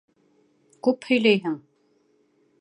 [0.87, 1.61] Күп һөйләйһең!